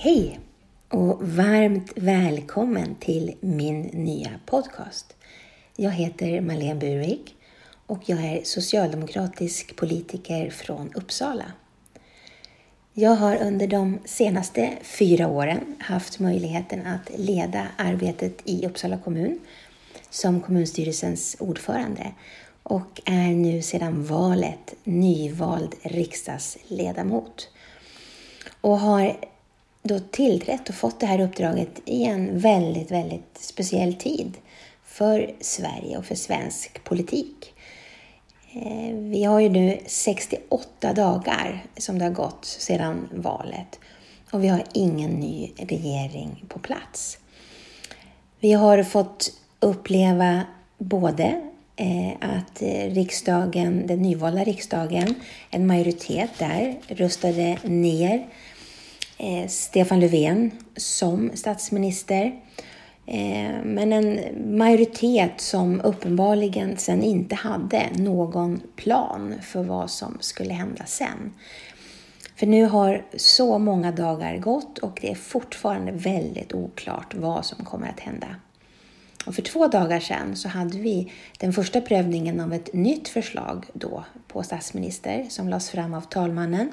[0.00, 0.40] Hej
[0.88, 5.16] och varmt välkommen till min nya podcast.
[5.76, 7.36] Jag heter Marlene Burwig
[7.86, 11.52] och jag är socialdemokratisk politiker från Uppsala.
[12.92, 19.38] Jag har under de senaste fyra åren haft möjligheten att leda arbetet i Uppsala kommun
[20.10, 22.12] som kommunstyrelsens ordförande
[22.62, 27.48] och är nu sedan valet nyvald riksdagsledamot.
[28.60, 29.16] Och har
[29.88, 34.36] då tillträtt och fått det här uppdraget i en väldigt, väldigt speciell tid
[34.84, 37.54] för Sverige och för svensk politik.
[38.52, 43.78] Eh, vi har ju nu 68 dagar som det har gått sedan valet
[44.32, 47.18] och vi har ingen ny regering på plats.
[48.40, 50.42] Vi har fått uppleva
[50.78, 51.42] både
[51.76, 55.14] eh, att riksdagen, den nyvalda riksdagen,
[55.50, 58.26] en majoritet där röstade ner
[59.18, 62.24] Eh, Stefan Löfven som statsminister.
[63.06, 64.20] Eh, men en
[64.58, 71.32] majoritet som uppenbarligen sen inte hade någon plan för vad som skulle hända sen.
[72.36, 77.64] För nu har så många dagar gått och det är fortfarande väldigt oklart vad som
[77.64, 78.36] kommer att hända.
[79.26, 83.66] Och för två dagar sedan så hade vi den första prövningen av ett nytt förslag
[83.72, 86.72] då på statsminister som lades fram av talmannen.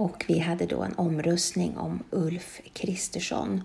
[0.00, 3.62] Och vi hade då en omröstning om Ulf Kristersson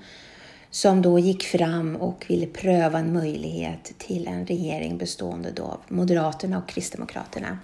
[0.69, 5.79] som då gick fram och ville pröva en möjlighet till en regering bestående då av
[5.87, 7.59] Moderaterna och Kristdemokraterna.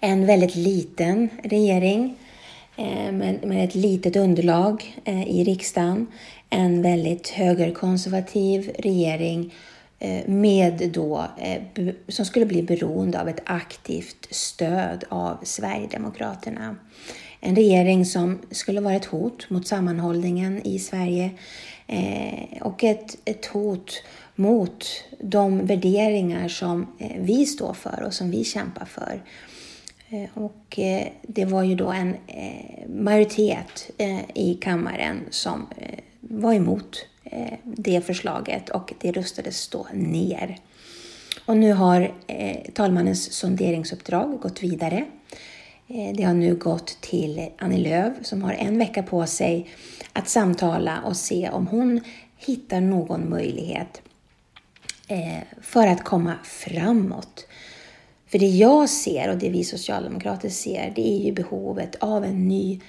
[0.00, 2.16] En väldigt liten regering
[2.76, 6.06] eh, med ett litet underlag eh, i riksdagen.
[6.50, 9.54] En väldigt högerkonservativ regering
[10.00, 11.62] Eh, med då, eh,
[12.08, 16.76] som skulle bli beroende av ett aktivt stöd av Sverigedemokraterna.
[17.40, 21.30] En regering som skulle vara ett hot mot sammanhållningen i Sverige
[21.86, 24.02] eh, och ett, ett hot
[24.34, 24.84] mot
[25.20, 26.86] de värderingar som
[27.18, 29.22] vi står för och som vi kämpar för.
[30.34, 30.78] Och
[31.22, 32.16] det var ju då en
[32.88, 33.90] majoritet
[34.34, 35.66] i kammaren som
[36.20, 40.58] var emot Eh, det förslaget och det röstades då ner.
[41.44, 45.04] Och nu har eh, talmannens sonderingsuppdrag gått vidare
[45.88, 49.66] eh, det har nu gått till Annie Lööf som har en vecka på sig
[50.12, 52.00] att samtala och se om hon
[52.36, 54.02] hittar någon möjlighet
[55.60, 57.46] för att komma framåt.
[58.26, 62.48] För det jag ser och det vi socialdemokrater ser, det är ju behovet av en
[62.48, 62.80] ny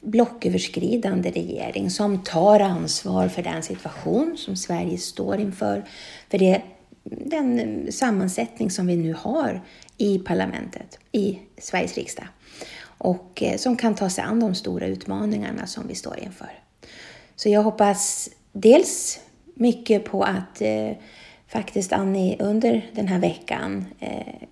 [0.00, 5.84] blocköverskridande regering som tar ansvar för den situation som Sverige står inför.
[6.30, 6.62] För det,
[7.04, 9.60] den sammansättning som vi nu har
[9.96, 12.26] i parlamentet, i Sveriges riksdag
[12.82, 16.50] och eh, som kan ta sig an de stora utmaningarna som vi står inför.
[17.36, 19.20] Så jag hoppas dels
[19.54, 20.90] mycket på att eh,
[21.48, 24.48] faktiskt Annie under den här veckan eh,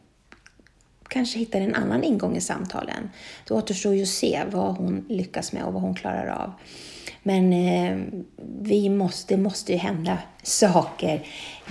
[1.08, 3.10] kanske hittar en annan ingång i samtalen.
[3.48, 6.52] Det återstår ju att se vad hon lyckas med och vad hon klarar av.
[7.22, 7.98] Men eh,
[8.60, 11.26] vi måste, det måste ju hända saker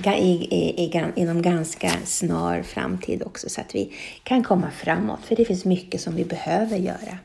[0.06, 3.94] i, i, i, inom ganska snar framtid också så att vi
[4.24, 5.26] kan komma framåt.
[5.26, 7.18] För det finns mycket som vi behöver göra.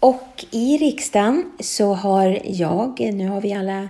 [0.00, 3.88] Och i riksdagen så har jag, nu har vi alla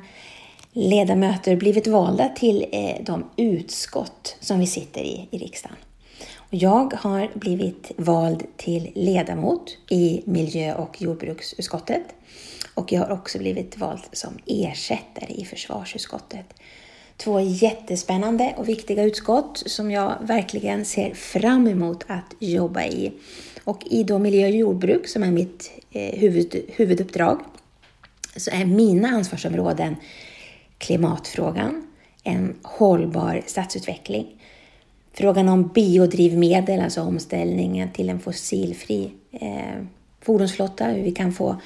[0.73, 5.77] ledamöter blivit valda till eh, de utskott som vi sitter i i riksdagen.
[6.53, 12.03] Jag har blivit vald till ledamot i miljö och jordbruksutskottet
[12.75, 16.55] och jag har också blivit vald som ersättare i försvarsutskottet.
[17.16, 23.12] Två jättespännande och viktiga utskott som jag verkligen ser fram emot att jobba i.
[23.65, 27.41] Och i då miljö och jordbruk, som är mitt eh, huvud, huvuduppdrag,
[28.37, 29.97] så är mina ansvarsområden
[30.78, 31.87] klimatfrågan,
[32.25, 34.41] en hållbar stadsutveckling,
[35.12, 39.85] frågan om biodrivmedel, alltså omställningen till en fossilfri eh,
[40.20, 41.56] fordonsflotta, hur vi kan få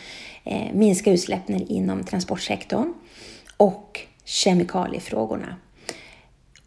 [0.45, 2.95] eh, minska utsläppen inom transportsektorn
[3.57, 5.57] och kemikaliefrågorna.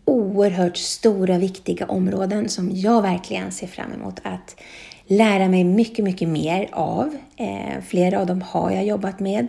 [0.06, 4.56] Oerhört stora, viktiga områden som jag verkligen ser fram emot att
[5.08, 7.18] lära mig mycket, mycket mer av.
[7.38, 9.48] Eh, flera av dem har jag jobbat med.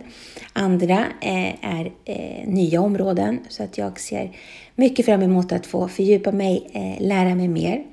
[0.53, 4.31] Andra eh, är eh, nya områden så att jag ser
[4.75, 7.83] mycket fram emot att få fördjupa mig, eh, lära mig mer.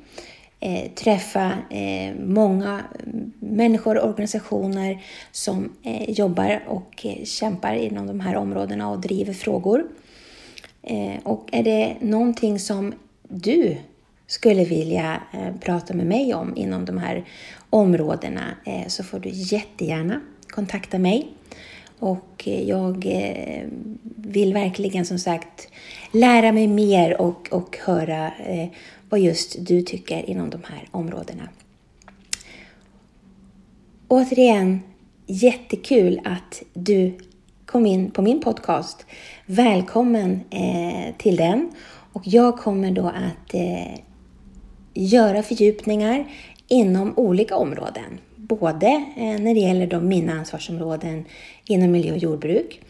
[0.61, 5.03] Eh, träffa eh, många mm, människor och organisationer
[5.33, 9.87] som eh, jobbar och eh, kämpar inom de här områdena och driver frågor.
[10.83, 12.95] Eh, och är det någonting som
[13.29, 13.77] du
[14.27, 17.25] skulle vilja eh, prata med mig om inom de här
[17.71, 21.29] områdena eh, så får du jättegärna kontakta mig.
[21.99, 23.07] Och eh, jag
[24.17, 25.69] vill verkligen som sagt
[26.13, 28.33] lära mig mer och, och höra
[29.09, 31.49] vad just du tycker inom de här områdena.
[34.09, 34.81] Återigen,
[35.27, 37.19] jättekul att du
[37.67, 39.07] kom in på min podcast.
[39.47, 40.41] Välkommen
[41.19, 41.71] till den.
[42.13, 43.55] Och jag kommer då att
[44.97, 46.25] göra fördjupningar
[46.69, 48.19] inom olika områden.
[48.37, 51.25] Både eh, när det gäller de mina ansvarsområden
[51.65, 52.81] inom miljö och jordbruk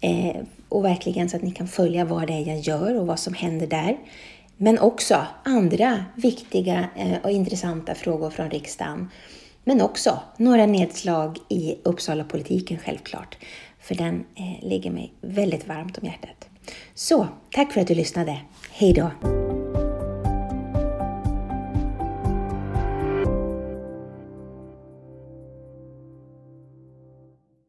[0.00, 0.36] eh,
[0.68, 3.34] och verkligen så att ni kan följa vad det är jag gör och vad som
[3.34, 3.96] händer där.
[4.56, 9.08] Men också andra viktiga eh, och intressanta frågor från riksdagen.
[9.64, 13.36] Men också några nedslag i Uppsala-politiken självklart,
[13.80, 14.24] för den
[14.62, 16.48] ligger mig väldigt varmt om hjärtat.
[16.94, 18.40] Så, tack för att du lyssnade.
[18.72, 19.37] Hej då!